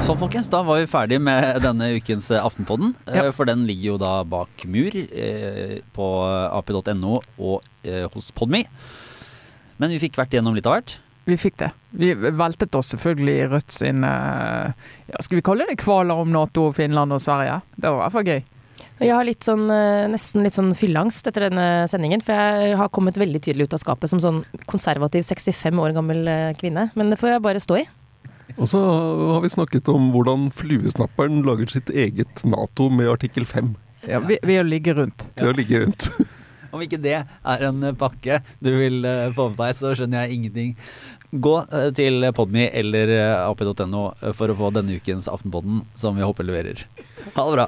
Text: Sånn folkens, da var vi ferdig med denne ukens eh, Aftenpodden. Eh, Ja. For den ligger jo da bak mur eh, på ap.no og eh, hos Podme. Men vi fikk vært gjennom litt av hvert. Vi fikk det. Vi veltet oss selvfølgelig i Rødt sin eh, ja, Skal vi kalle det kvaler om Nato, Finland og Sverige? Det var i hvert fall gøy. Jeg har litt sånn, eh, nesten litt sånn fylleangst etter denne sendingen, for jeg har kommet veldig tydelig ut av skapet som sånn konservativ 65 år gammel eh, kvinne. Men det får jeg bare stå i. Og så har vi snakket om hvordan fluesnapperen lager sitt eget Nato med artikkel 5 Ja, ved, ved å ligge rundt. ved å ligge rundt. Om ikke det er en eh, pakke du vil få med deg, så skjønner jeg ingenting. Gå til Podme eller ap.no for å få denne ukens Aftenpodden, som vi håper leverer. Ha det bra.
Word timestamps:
Sånn 0.00 0.18
folkens, 0.18 0.48
da 0.50 0.62
var 0.66 0.80
vi 0.80 0.88
ferdig 0.90 1.18
med 1.22 1.60
denne 1.64 1.90
ukens 1.98 2.30
eh, 2.32 2.40
Aftenpodden. 2.44 2.94
Eh, 3.06 3.18
Ja. 3.20 3.26
For 3.36 3.46
den 3.48 3.66
ligger 3.68 3.92
jo 3.94 3.98
da 4.00 4.12
bak 4.24 4.64
mur 4.66 4.96
eh, 4.96 5.78
på 5.94 6.06
ap.no 6.56 7.20
og 7.38 7.62
eh, 7.84 8.06
hos 8.14 8.30
Podme. 8.34 8.64
Men 9.80 9.92
vi 9.94 10.00
fikk 10.02 10.18
vært 10.20 10.34
gjennom 10.36 10.56
litt 10.56 10.66
av 10.68 10.78
hvert. 10.78 10.96
Vi 11.28 11.36
fikk 11.38 11.58
det. 11.60 11.68
Vi 11.94 12.14
veltet 12.16 12.74
oss 12.74 12.90
selvfølgelig 12.94 13.34
i 13.36 13.48
Rødt 13.52 13.74
sin 13.76 14.04
eh, 14.08 14.72
ja, 15.12 15.20
Skal 15.22 15.38
vi 15.38 15.44
kalle 15.46 15.66
det 15.68 15.76
kvaler 15.82 16.20
om 16.24 16.32
Nato, 16.32 16.70
Finland 16.76 17.12
og 17.14 17.20
Sverige? 17.22 17.60
Det 17.76 17.86
var 17.86 18.00
i 18.00 18.02
hvert 18.06 18.16
fall 18.16 18.30
gøy. 18.32 18.42
Jeg 19.00 19.14
har 19.16 19.24
litt 19.24 19.46
sånn, 19.46 19.64
eh, 19.72 20.06
nesten 20.12 20.44
litt 20.44 20.56
sånn 20.56 20.74
fylleangst 20.76 21.26
etter 21.30 21.46
denne 21.48 21.86
sendingen, 21.88 22.20
for 22.24 22.36
jeg 22.36 22.76
har 22.76 22.90
kommet 22.92 23.16
veldig 23.20 23.40
tydelig 23.40 23.68
ut 23.68 23.76
av 23.78 23.80
skapet 23.80 24.10
som 24.12 24.20
sånn 24.20 24.42
konservativ 24.68 25.24
65 25.24 25.80
år 25.80 25.94
gammel 25.96 26.28
eh, 26.28 26.50
kvinne. 26.60 26.90
Men 26.98 27.12
det 27.12 27.18
får 27.20 27.34
jeg 27.34 27.44
bare 27.46 27.62
stå 27.64 27.78
i. 27.80 27.86
Og 28.58 28.66
så 28.68 28.80
har 28.82 29.40
vi 29.44 29.52
snakket 29.52 29.88
om 29.92 30.10
hvordan 30.12 30.50
fluesnapperen 30.52 31.40
lager 31.46 31.70
sitt 31.70 31.88
eget 31.94 32.42
Nato 32.44 32.90
med 32.92 33.08
artikkel 33.08 33.46
5 33.48 33.70
Ja, 34.10 34.18
ved, 34.18 34.42
ved 34.44 34.60
å 34.60 34.66
ligge 34.66 34.92
rundt. 34.98 35.24
ved 35.38 35.52
å 35.52 35.56
ligge 35.56 35.84
rundt. 35.86 36.10
Om 36.74 36.82
ikke 36.84 37.00
det 37.02 37.16
er 37.24 37.64
en 37.66 37.80
eh, 37.82 37.96
pakke 37.98 38.42
du 38.62 38.68
vil 38.76 39.00
få 39.34 39.48
med 39.50 39.58
deg, 39.62 39.78
så 39.80 39.94
skjønner 39.96 40.26
jeg 40.26 40.36
ingenting. 40.36 40.76
Gå 41.30 41.54
til 41.94 42.26
Podme 42.34 42.68
eller 42.74 43.10
ap.no 43.46 44.02
for 44.34 44.50
å 44.50 44.56
få 44.58 44.70
denne 44.74 44.96
ukens 44.98 45.28
Aftenpodden, 45.30 45.84
som 45.98 46.18
vi 46.18 46.26
håper 46.26 46.46
leverer. 46.46 46.84
Ha 47.36 47.44
det 47.46 47.54
bra. 47.54 47.66